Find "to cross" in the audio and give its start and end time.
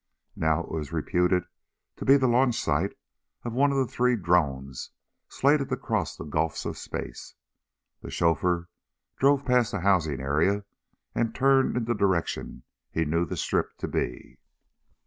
5.69-6.17